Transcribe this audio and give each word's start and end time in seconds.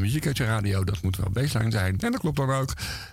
Muziek 0.00 0.26
uit 0.26 0.36
je 0.36 0.44
radio. 0.44 0.84
Dat 0.84 1.02
moet 1.02 1.16
wel 1.16 1.30
baseline 1.30 1.70
zijn. 1.70 1.98
En 1.98 2.12
dat 2.12 2.20
klopt 2.20 2.36
dan 2.36 2.50
ook. 2.50 2.68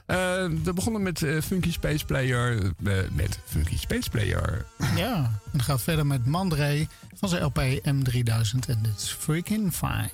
Uh, 0.08 0.16
we 0.64 0.74
begonnen 0.76 1.04
met 1.04 1.22
uh, 1.22 1.42
Funky 1.42 1.72
Space 1.72 2.06
Player. 2.06 2.64
Uh, 2.84 2.98
met 3.12 3.40
Funky 3.46 3.78
Space 3.78 4.10
Player. 4.10 4.66
Ja, 4.96 5.40
en 5.54 5.64
gaat 5.64 5.82
verder 5.82 6.06
met 6.06 6.26
Mandre 6.26 6.88
van 7.16 7.30
zijn 7.30 7.44
LP 7.44 7.62
M3000. 7.86 8.60
En 8.68 8.82
it's 8.94 9.12
freaking 9.20 9.74
fine. 9.74 10.10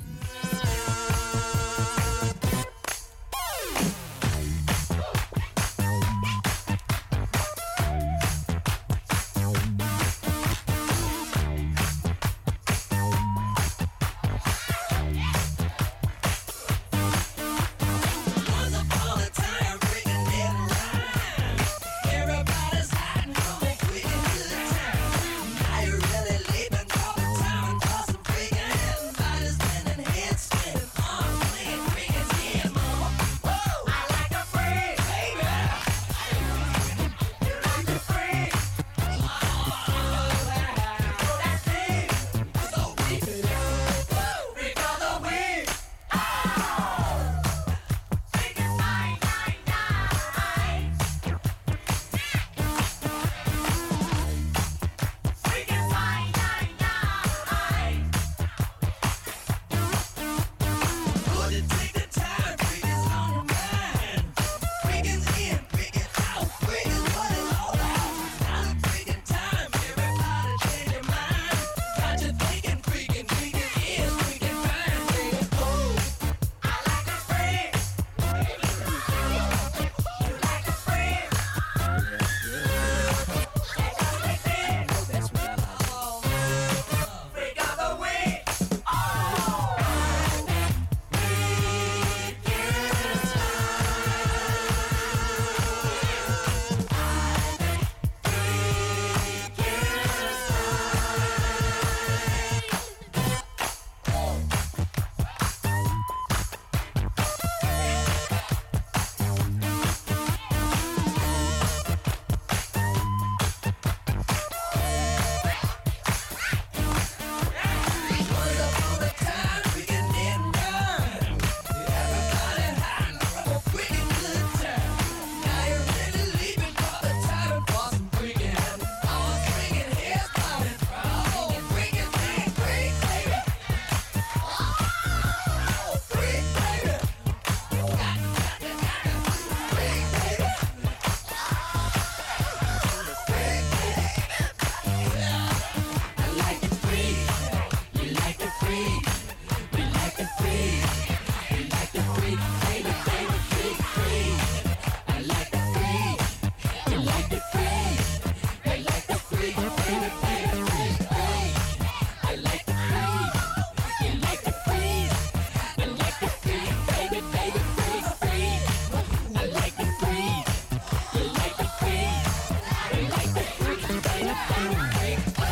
Break 174.50 175.43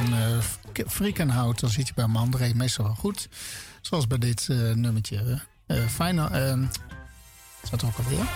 van 0.00 0.14
uh, 0.14 0.86
frieken 0.88 1.28
houdt, 1.28 1.60
dan 1.60 1.70
zit 1.70 1.88
je 1.88 1.94
bij 1.94 2.06
Mandre 2.06 2.54
meestal 2.54 2.84
wel 2.84 2.94
goed. 2.94 3.28
Zoals 3.80 4.06
bij 4.06 4.18
dit 4.18 4.48
uh, 4.50 4.72
nummertje. 4.72 5.40
Uh, 5.66 5.86
final, 5.86 6.34
uh, 6.34 6.68
wat 7.70 7.84
ook 7.84 7.96
alweer? 7.96 8.26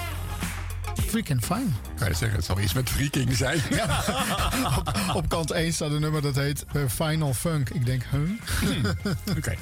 Freaking 0.95 1.45
fine. 1.45 1.69
Kan 1.97 2.09
je 2.09 2.15
zeggen, 2.15 2.37
het 2.37 2.45
zal 2.45 2.61
iets 2.61 2.73
met 2.73 2.91
freaking 2.91 3.37
zijn. 3.37 3.61
Ja. 3.71 4.05
op, 5.09 5.15
op, 5.15 5.29
kant 5.29 5.51
1 5.51 5.73
staat 5.73 5.91
een 5.91 6.01
nummer 6.01 6.23
dat 6.23 6.35
heet 6.35 6.65
Final 6.89 7.35
Funk. 7.35 7.71
Ik 7.71 7.87
denk, 7.87 8.05
huh? 8.11 8.21
Hmm. 8.61 8.85
Oké. 9.37 9.55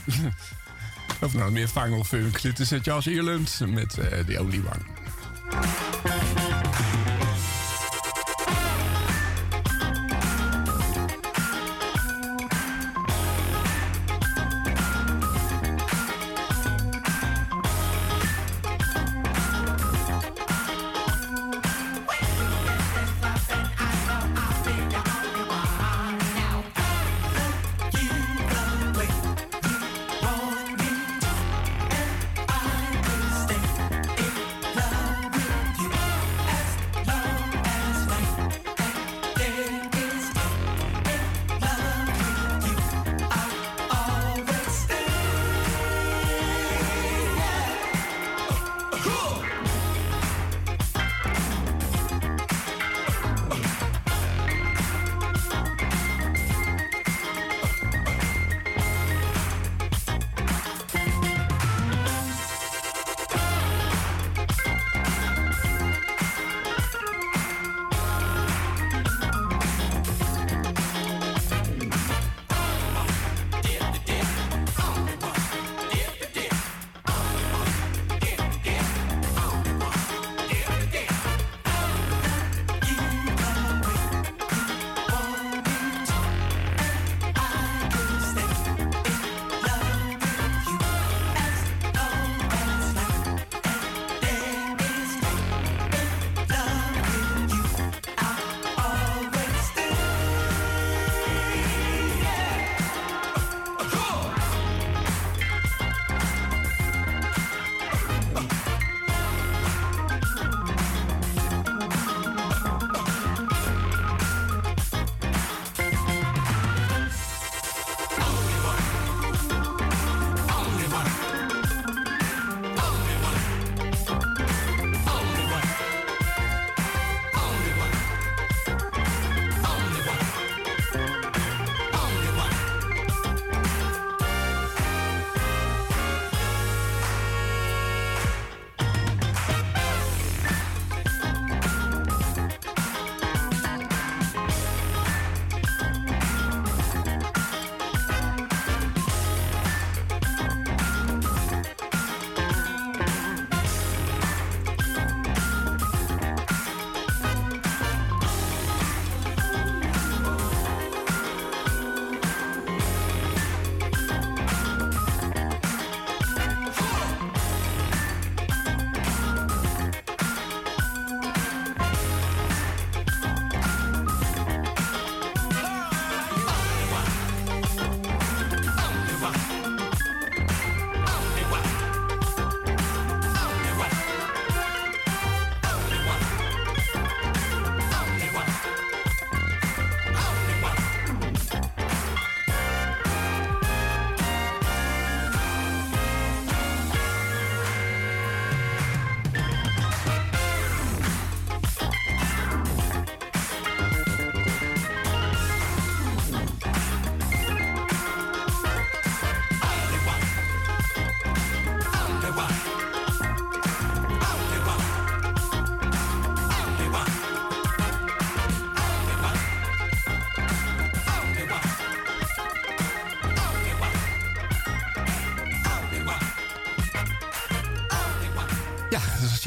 Of 1.20 1.34
nou 1.34 1.50
meer 1.50 1.68
Final 1.68 2.04
Funk. 2.04 2.42
Dit 2.42 2.58
is 2.58 2.70
het 2.70 2.82
Charles 2.82 3.06
Ierland 3.06 3.60
met 3.66 3.90
The 4.26 4.36
Only 4.40 4.58
One. 4.58 4.97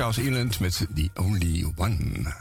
Charles 0.01 0.17
Eland 0.17 0.60
met 0.60 0.88
The 0.96 1.10
Only 1.15 1.72
One. 1.75 2.34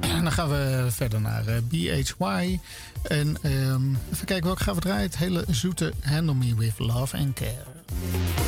en 0.00 0.22
dan 0.24 0.32
gaan 0.32 0.48
we 0.48 0.86
verder 0.88 1.20
naar 1.20 1.44
uh, 1.48 1.54
BHY. 1.68 2.60
En 3.02 3.36
um, 3.42 3.98
even 4.12 4.26
kijken 4.26 4.46
welke 4.46 4.62
gaan 4.62 4.74
we 4.74 4.80
draaien. 4.80 5.02
Het 5.02 5.16
hele 5.16 5.44
zoete 5.50 5.92
Handle 6.02 6.34
Me 6.34 6.54
With 6.54 6.78
Love 6.78 7.16
and 7.16 7.34
Care. 7.34 8.45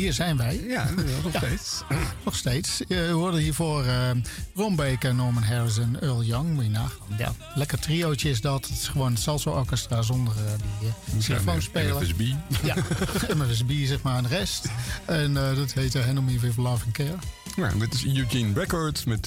Hier 0.00 0.12
zijn 0.12 0.36
wij. 0.36 0.64
Ja, 0.68 0.88
nog 1.22 1.34
steeds. 1.36 1.82
nog 2.24 2.36
steeds. 2.36 2.82
Je 2.88 3.08
hoorde 3.12 3.40
hiervoor 3.40 3.84
uh, 3.84 4.10
Ron 4.54 4.76
Baker, 4.76 5.14
Norman 5.14 5.42
Harrison, 5.42 6.00
Earl 6.00 6.22
Young. 6.22 6.78
Ja, 7.18 7.32
lekker 7.54 7.78
triootje 7.78 8.30
is 8.30 8.40
dat. 8.40 8.66
Het 8.66 8.78
is 8.78 8.88
gewoon 8.88 9.12
het 9.12 9.20
salsa 9.20 9.50
orchestra 9.50 10.02
zonder 10.02 10.34
uh, 10.34 10.42
die 11.18 11.34
uh, 11.34 11.58
spelen. 11.58 11.96
MFSB. 11.96 12.20
Ja, 12.62 12.74
MFSB 13.36 13.70
zeg 13.84 14.02
maar 14.02 14.16
en 14.16 14.22
de 14.22 14.28
rest. 14.28 14.68
En 15.04 15.30
uh, 15.30 15.56
dat 15.56 15.72
heet 15.72 15.94
uh, 15.94 16.10
Me 16.10 16.38
With 16.38 16.56
Love 16.56 16.84
and 16.84 16.92
Care. 16.92 17.16
Ja, 17.56 17.68
dit 17.78 17.94
is 17.94 18.04
Eugene 18.04 18.52
Records 18.54 19.04
met 19.04 19.26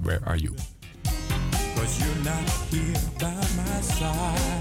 Where 0.00 0.24
Are 0.24 0.38
You? 0.38 0.54
Cause 1.90 2.06
you're 2.06 2.24
not 2.24 2.48
here 2.70 2.94
by 3.18 3.34
my 3.56 3.80
side 3.80 4.59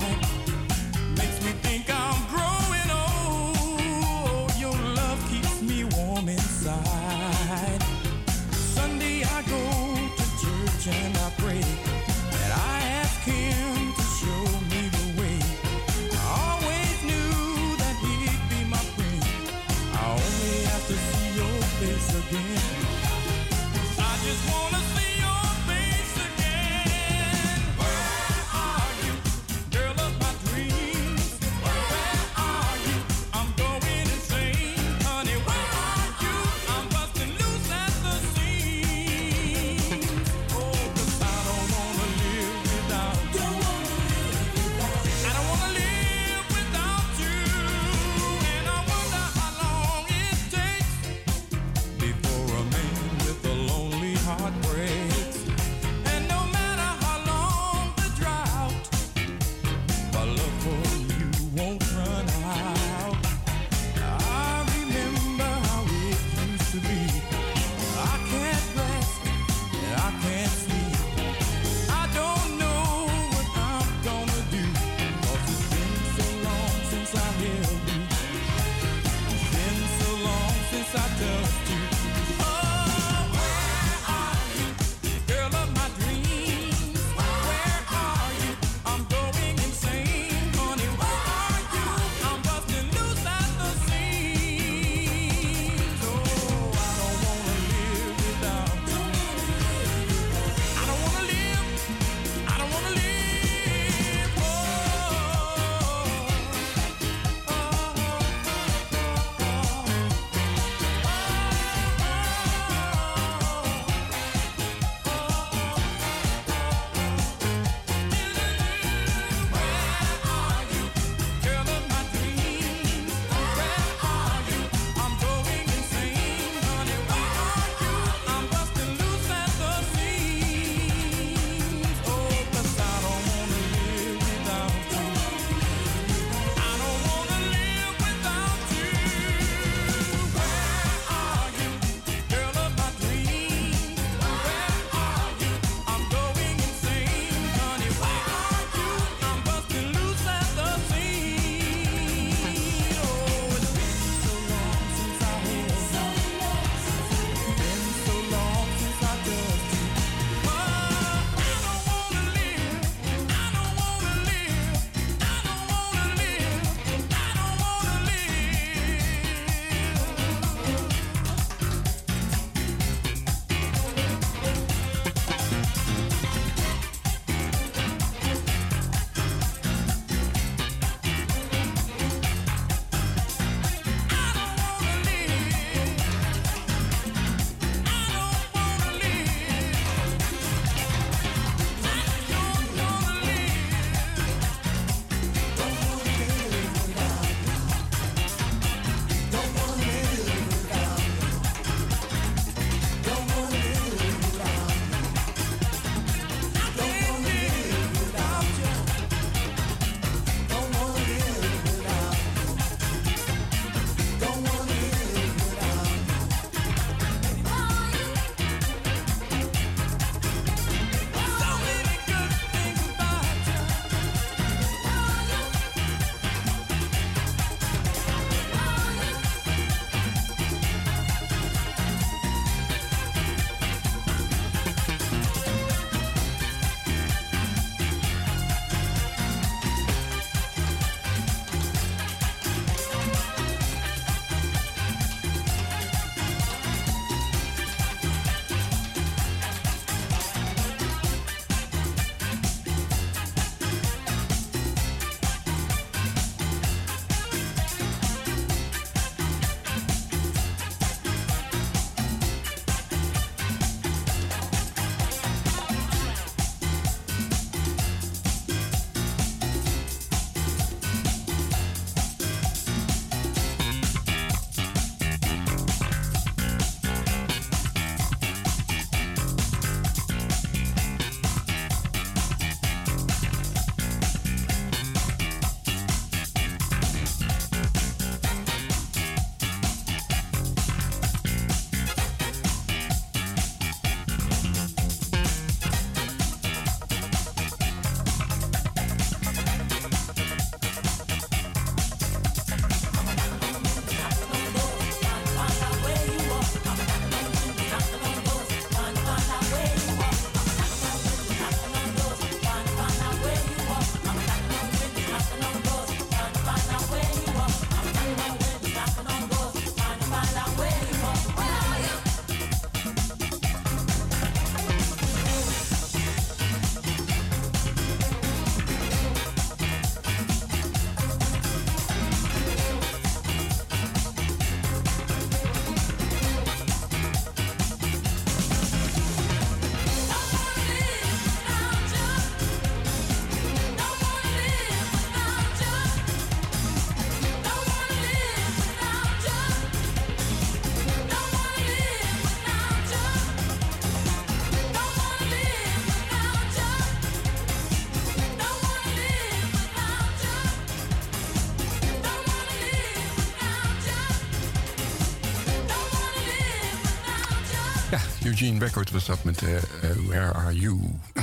Eugene 368.30 368.60
Record 368.60 368.92
was 368.92 369.06
dat 369.06 369.24
met 369.24 369.42
eh, 369.42 369.58
eh, 369.58 369.64
Where 370.08 370.34
Are 370.34 370.56
You? 370.56 370.80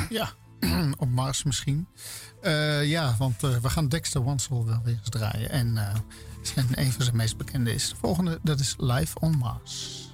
Ja, 0.08 0.30
op 0.98 1.08
Mars 1.08 1.42
misschien. 1.42 1.88
Eh, 2.42 2.84
ja, 2.84 3.14
want 3.18 3.40
we 3.40 3.70
gaan 3.70 3.88
Dexter 3.88 4.24
Wansel 4.24 4.66
wel 4.66 4.80
weer 4.84 4.98
eens 4.98 5.08
draaien. 5.08 5.50
En 5.50 5.78
zijn 6.42 6.66
een 6.70 6.92
van 6.92 7.02
zijn 7.02 7.16
meest 7.16 7.36
bekende 7.36 7.74
is 7.74 7.88
de 7.88 7.96
volgende. 7.96 8.38
Dat 8.42 8.60
is 8.60 8.74
Live 8.78 9.20
on 9.20 9.38
Mars. 9.38 10.06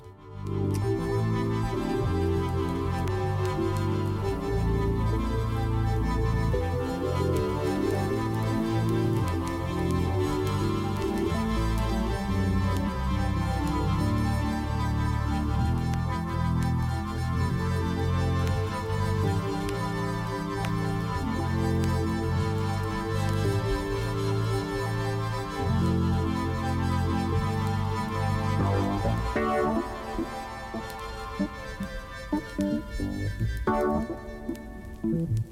It's 35.05 35.43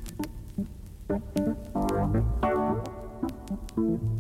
so 3.75 4.20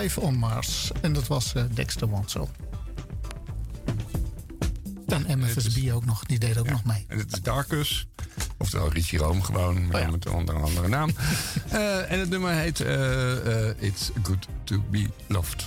Live 0.00 0.20
on 0.20 0.34
Mars. 0.34 0.90
En 1.00 1.12
dat 1.12 1.26
was 1.26 1.52
uh, 1.56 1.62
Dexter 1.74 2.10
Wansel. 2.10 2.50
Dan 5.06 5.24
MFSB 5.28 5.90
ook 5.92 6.04
nog, 6.04 6.24
die 6.24 6.38
deed 6.38 6.58
ook 6.58 6.70
nog 6.70 6.84
mee. 6.84 7.04
En 7.08 7.18
het 7.18 7.32
is 7.32 7.40
Darkus. 7.40 8.06
Oftewel 8.58 8.92
Richie 8.92 9.18
Rome 9.18 9.42
gewoon, 9.42 9.86
maar 9.86 10.02
oh 10.02 10.10
met 10.10 10.28
onder 10.28 10.54
een 10.54 10.62
andere 10.62 10.88
naam. 10.88 11.10
uh, 11.72 12.10
en 12.12 12.18
het 12.18 12.28
nummer 12.28 12.52
heet 12.52 12.80
uh, 12.80 13.82
It's 13.82 14.10
Good 14.22 14.46
to 14.64 14.84
Be 14.90 15.06
Loved. 15.28 15.66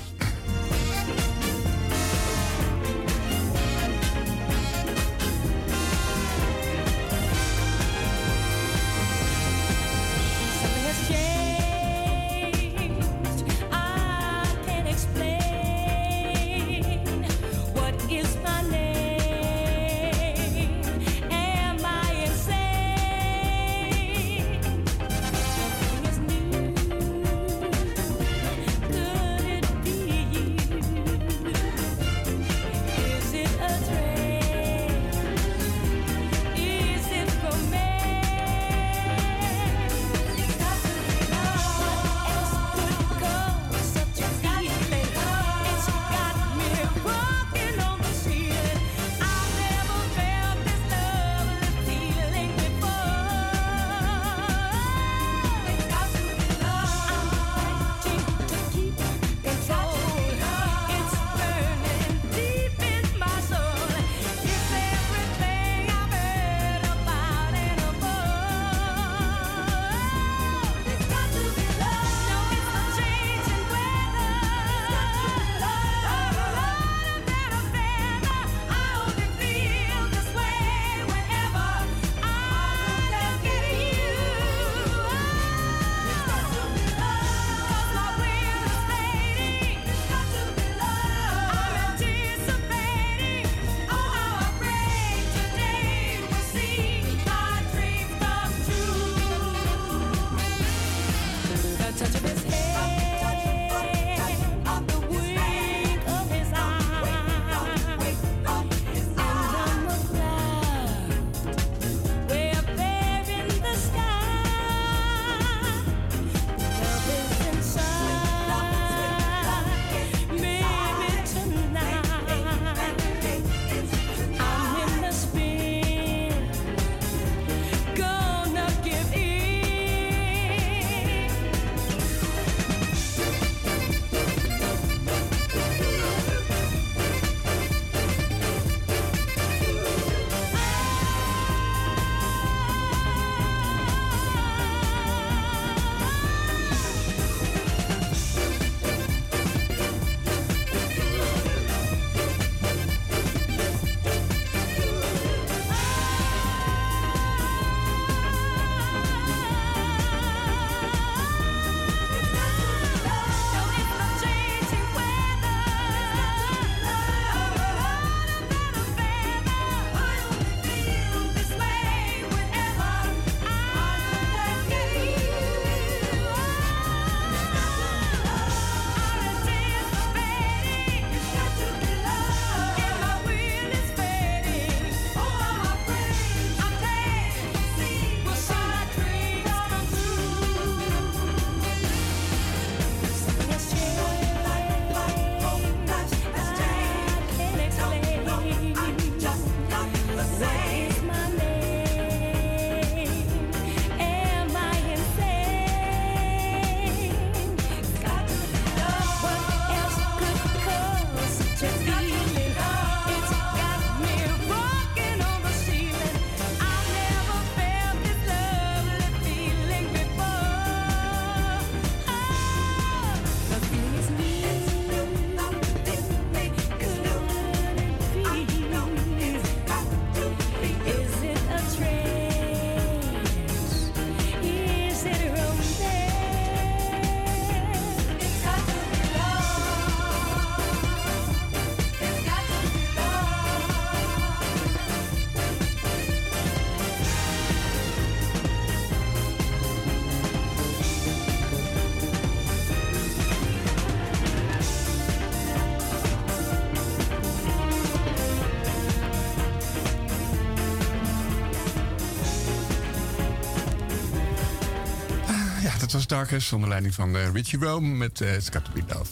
Was 265.93 266.07
Darkest 266.07 266.53
onder 266.53 266.69
leiding 266.69 266.93
van 266.93 267.15
uh, 267.15 267.31
Richie 267.33 267.59
Rome 267.59 267.87
met 267.87 268.21
uh, 268.21 268.35
It's 268.35 268.49
Love. 268.87 269.07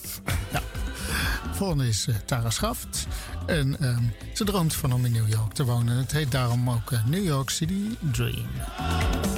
Ja. 0.51 0.61
Volgende 1.53 1.87
is 1.87 2.07
uh, 2.07 2.15
Tara 2.25 2.49
Schaft. 2.49 3.07
En 3.45 3.77
uh, 3.81 3.97
ze 4.33 4.43
droomt 4.43 4.75
van 4.75 4.91
om 4.91 5.05
in 5.05 5.11
New 5.11 5.29
York 5.29 5.53
te 5.53 5.63
wonen. 5.63 5.97
Het 5.97 6.11
heet 6.11 6.31
daarom 6.31 6.69
ook 6.69 6.91
New 7.05 7.23
York 7.23 7.49
City 7.49 7.97
Dream. 8.11 9.30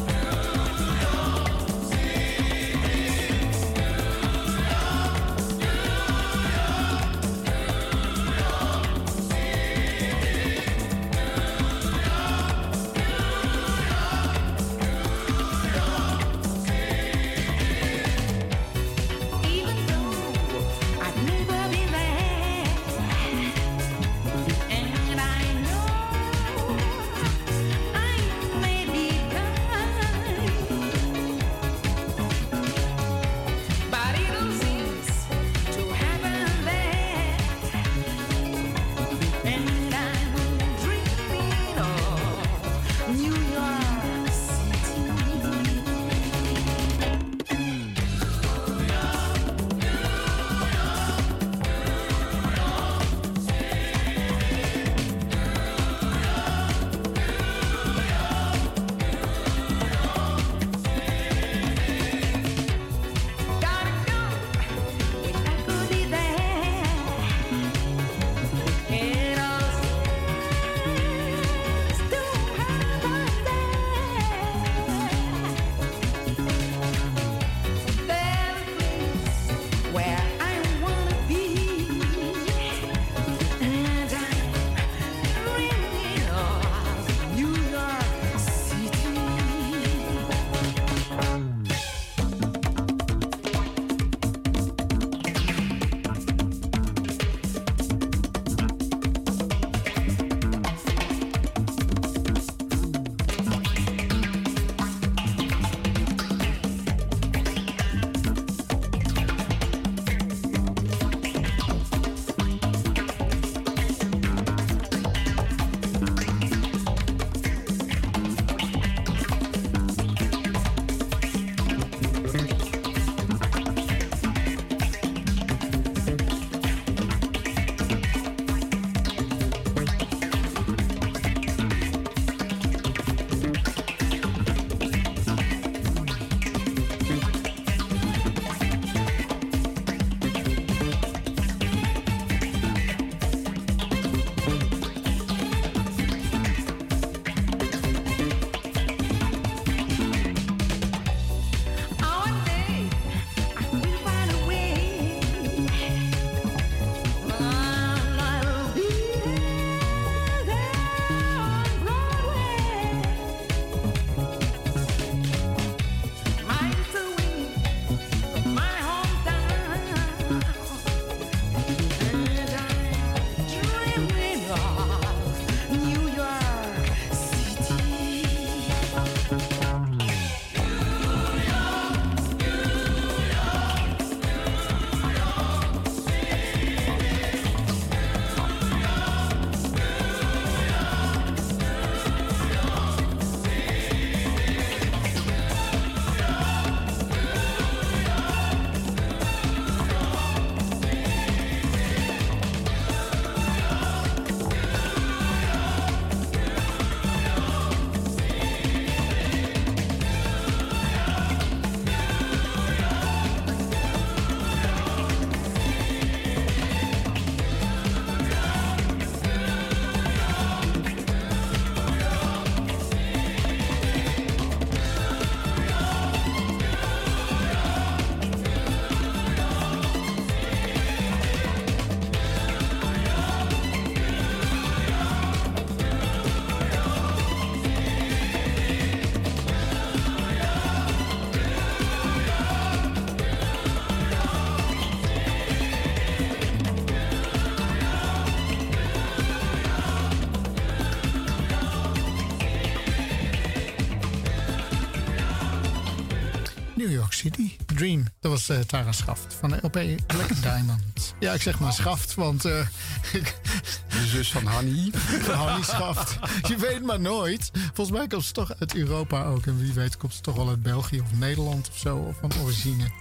City. 257.23 257.55
Dream. 257.65 258.07
Dat 258.19 258.31
was 258.31 258.49
eh 258.49 258.59
Tara 258.59 258.91
Schaft 258.91 259.33
van 259.39 259.49
de 259.49 259.57
LP 259.61 260.05
Black 260.07 260.41
Diamond. 260.41 261.15
Ja, 261.19 261.33
ik 261.33 261.41
zeg 261.41 261.59
maar 261.59 261.73
Schaft, 261.73 262.13
want 262.13 262.45
eh 262.45 262.67
De 263.89 264.05
zus 264.05 264.31
van 264.31 264.45
Hanny. 264.45 264.91
Hannie 265.31 265.63
Schaft. 265.63 266.17
Je 266.47 266.55
weet 266.57 266.81
maar 266.81 266.99
nooit. 266.99 267.51
Volgens 267.73 267.97
mij 267.97 268.07
komt 268.07 268.23
ze 268.23 268.31
toch 268.31 268.53
uit 268.59 268.75
Europa 268.75 269.23
ook. 269.23 269.45
En 269.45 269.59
wie 269.59 269.73
weet 269.73 269.97
komt 269.97 270.13
ze 270.13 270.21
toch 270.21 270.35
wel 270.35 270.49
uit 270.49 270.61
België 270.63 270.99
of 270.99 271.13
Nederland 271.13 271.69
of 271.69 271.77
zo. 271.77 271.97
Of 271.97 272.15
van 272.19 272.31
origine. 272.41 272.91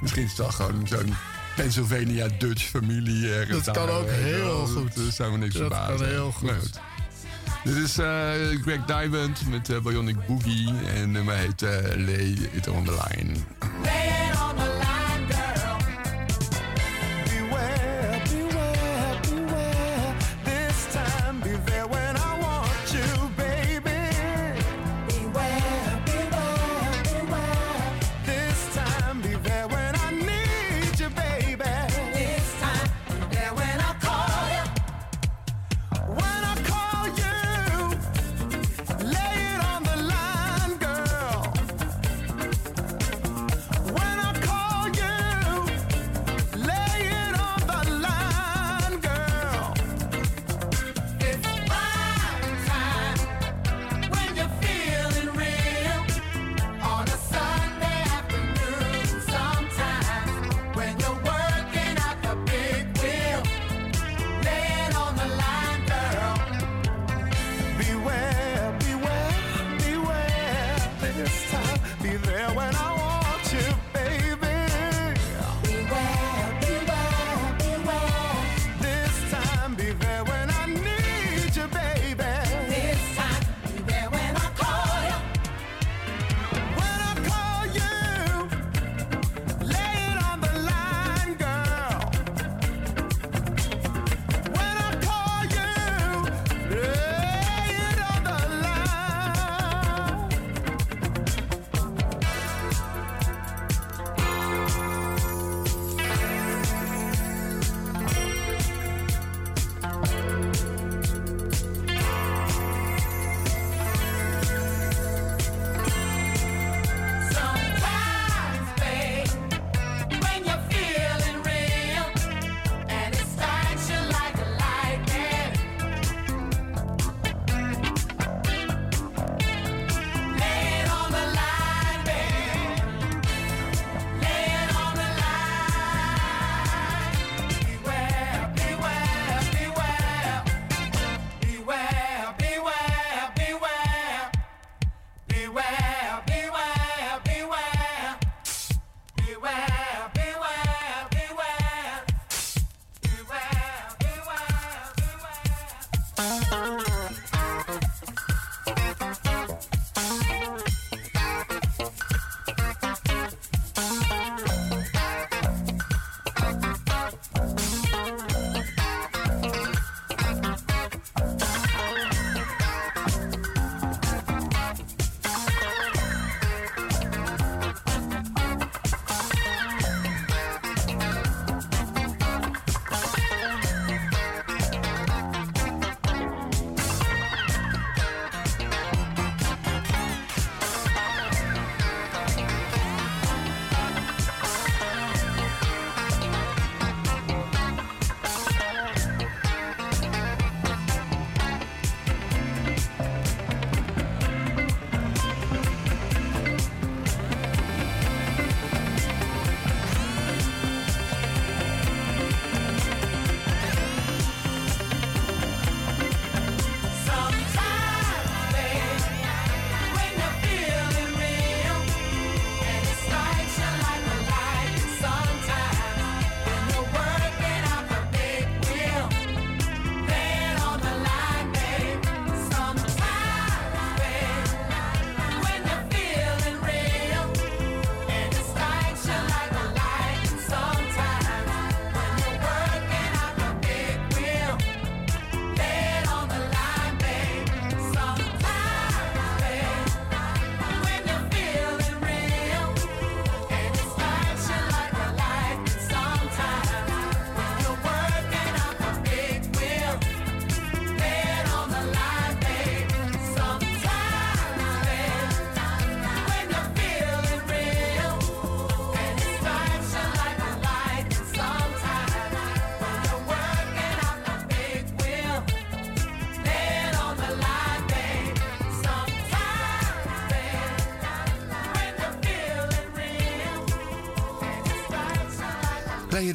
Misschien 0.00 0.22
is 0.22 0.28
het 0.28 0.38
wel 0.38 0.50
gewoon 0.50 0.86
zo'n 0.86 1.14
Pennsylvania 1.56 2.28
Dutch 2.38 2.62
familie. 2.62 3.46
Dat 3.46 3.64
kan 3.64 3.74
daar, 3.74 3.88
ook 3.88 4.10
heel 4.10 4.66
goed. 4.66 4.94
Dat 4.94 5.14
zou 5.14 5.32
me 5.32 5.38
niks 5.38 5.54
Dat 5.54 5.68
kan 5.68 6.04
heel 6.04 6.32
goed. 6.32 6.80
Dit 7.66 7.76
is 7.76 7.98
eh, 7.98 8.06
Greg 8.62 8.84
Diamond 8.84 9.48
met 9.50 9.70
eh, 9.70 9.78
Bionic 9.78 10.26
Boogie. 10.26 10.74
En 10.94 11.10
nummer 11.10 11.36
heet 11.36 11.62
eh, 11.62 11.70
Lay 11.96 12.36
It 12.52 12.68
On 12.68 12.84
The 12.84 12.90
Line. 12.90 13.34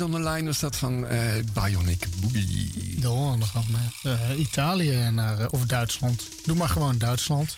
It 0.01 0.07
On 0.07 0.23
The 0.23 0.29
Line 0.29 0.45
was 0.45 0.59
dat 0.59 0.75
van 0.75 1.07
eh, 1.07 1.19
Bionic 1.53 2.07
Boogie. 2.19 2.99
Door, 2.99 3.37
dan 3.53 3.65
naar 3.71 4.19
eh, 4.29 4.39
Italië 4.39 5.09
naar, 5.11 5.39
eh, 5.39 5.47
of 5.49 5.65
Duitsland. 5.65 6.27
Doe 6.45 6.55
maar 6.55 6.69
gewoon 6.69 6.97
Duitsland. 6.97 7.57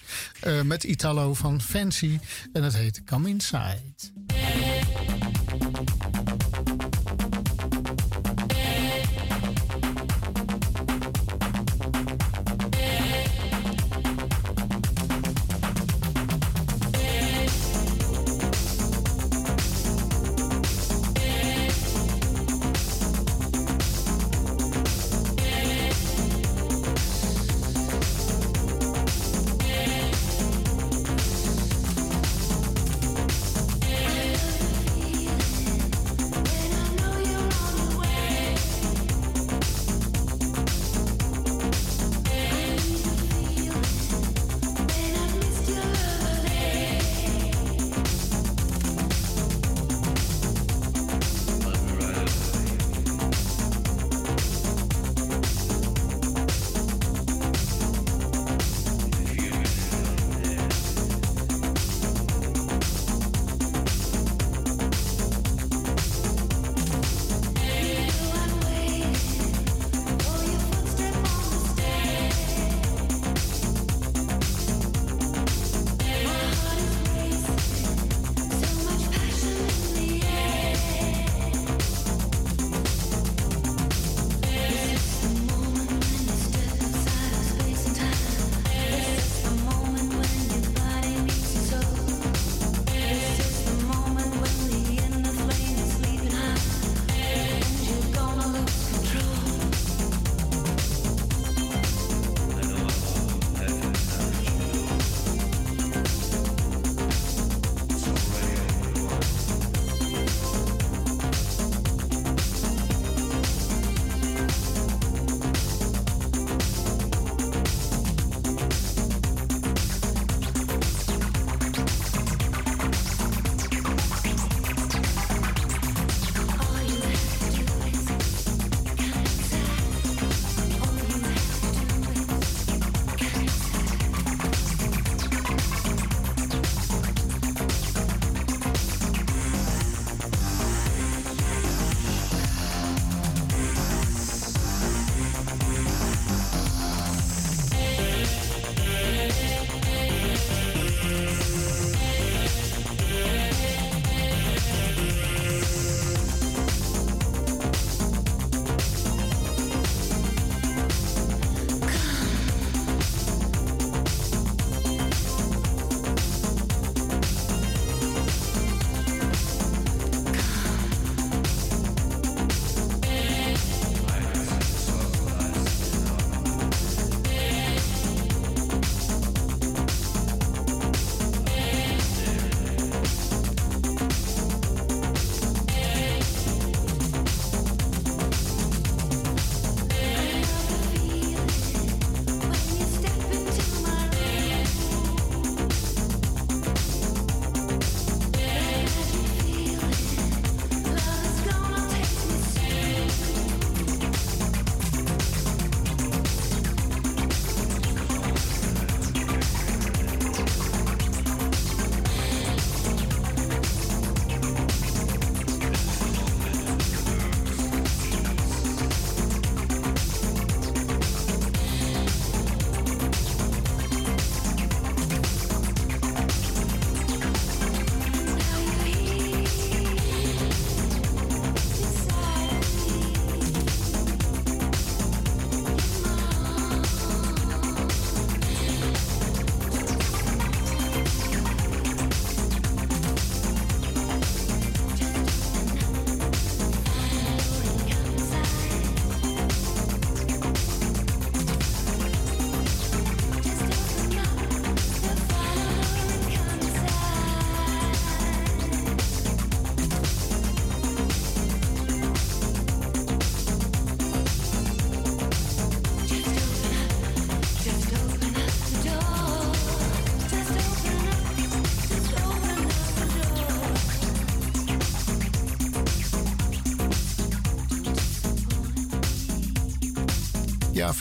Met 0.63 0.83
Italo 0.83 1.33
van 1.33 1.61
Fancy. 1.61 2.19
En 2.53 2.63
het 2.63 2.75
heet 2.75 3.01
Come 3.05 3.29
Inside. 3.29 3.92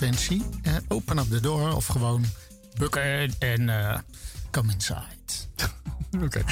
Fancy. 0.03 0.43
Open 0.89 1.19
up 1.19 1.31
the 1.31 1.41
door 1.41 1.75
of 1.75 1.87
gewoon 1.87 2.25
bukken 2.79 3.33
en 3.39 3.69
eh, 3.69 3.99
come 4.51 4.73
inside. 4.73 5.05
Oké. 6.25 6.45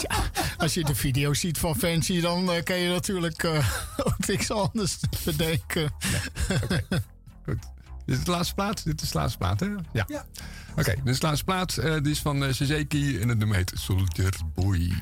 Als 0.58 0.74
je 0.74 0.84
de 0.84 0.94
video 0.94 1.34
ziet 1.34 1.58
van 1.58 1.76
Fancy, 1.76 2.20
dan 2.20 2.50
eh, 2.50 2.62
kan 2.62 2.76
je 2.76 2.88
natuurlijk 2.88 3.42
eh, 3.42 3.70
ook 4.06 4.26
niks 4.26 4.50
anders 4.50 4.98
bedenken. 5.24 5.92
Oké, 6.62 6.84
goed. 7.44 7.58
Dit 8.06 8.18
is 8.18 8.24
de 8.24 8.30
laatste 8.30 8.54
plaats, 8.54 8.82
Dit 8.82 9.02
is 9.02 9.10
de 9.10 9.18
laatste 9.18 9.38
plaat, 9.38 9.60
hè? 9.60 9.66
Ja. 9.92 10.06
Oké, 10.76 10.94
dit 10.94 11.14
is 11.14 11.20
de 11.20 11.26
laatste 11.26 11.44
plaats, 11.44 11.74
die 11.74 12.10
is 12.10 12.20
van 12.20 12.54
Suzuki 12.54 13.20
en 13.20 13.28
het 13.28 13.38
nummer 13.38 13.56
heet 13.56 13.72
Soldier 13.74 14.34
Boy. 14.54 14.92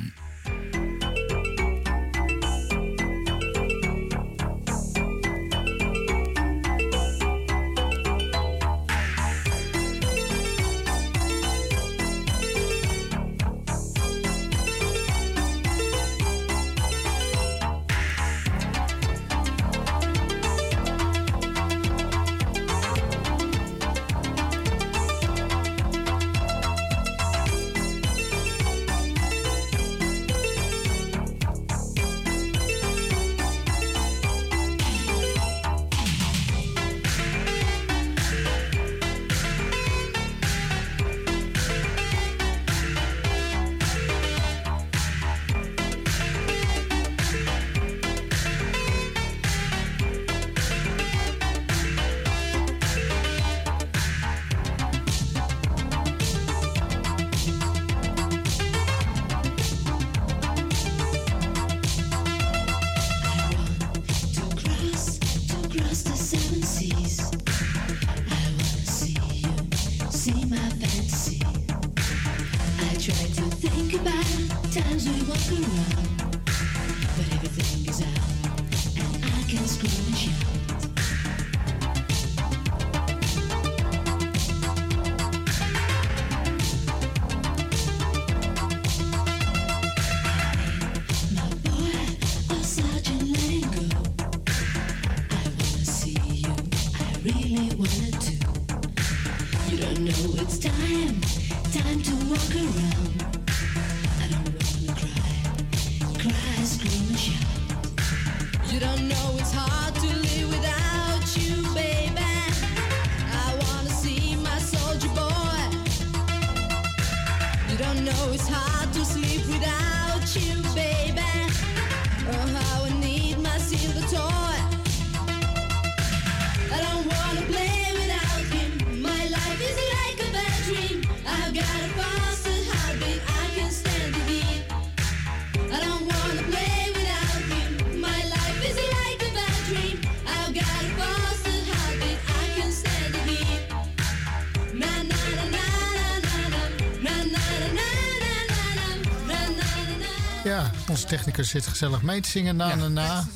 De 151.00 151.06
technicus 151.06 151.48
zit 151.48 151.66
gezellig 151.66 152.02
mee 152.02 152.20
te 152.20 152.28
zingen 152.28 152.56
na 152.56 152.70
en 152.70 152.80
ja. 152.80 152.88
na. 152.88 153.26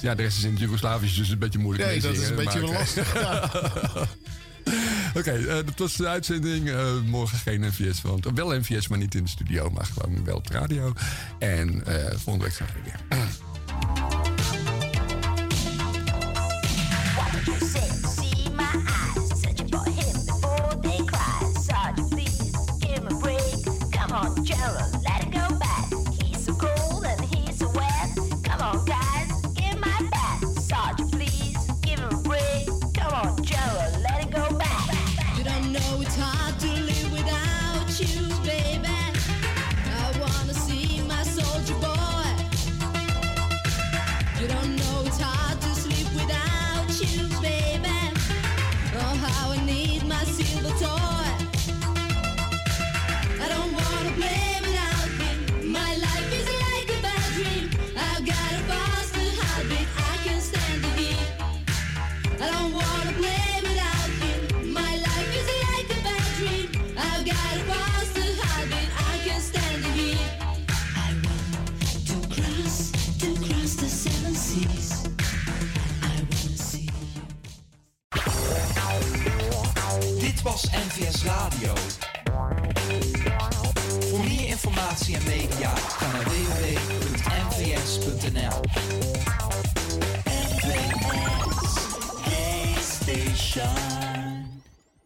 Ja, 0.00 0.14
de 0.14 0.22
rest 0.22 0.36
is 0.36 0.44
in 0.44 0.50
het 0.50 0.60
Joegoslavisch, 0.60 1.16
dus 1.16 1.28
een 1.28 1.38
beetje 1.38 1.58
moeilijk 1.58 1.88
nee, 1.88 2.00
dat 2.00 2.14
is 2.14 2.28
een 2.28 2.36
beetje 2.36 2.60
lastig. 2.60 3.14
Oké, 5.14 5.64
dat 5.64 5.78
was 5.78 5.96
de 5.96 6.08
uitzending. 6.08 6.70
Eh, 6.70 7.00
morgen 7.06 7.38
geen 7.38 7.60
NVS, 7.60 8.02
want 8.02 8.26
wel 8.34 8.58
NVS, 8.58 8.88
maar 8.88 8.98
niet 8.98 9.14
in 9.14 9.22
de 9.22 9.28
studio, 9.28 9.70
maar 9.70 9.84
gewoon 9.84 10.24
wel 10.24 10.36
op 10.36 10.46
de 10.46 10.52
radio. 10.52 10.92
En 11.38 11.86
eh, 11.86 12.10
volgende 12.10 12.44
week 12.44 12.54
zijn 12.54 12.68
we 12.74 12.80
weer. 12.84 13.28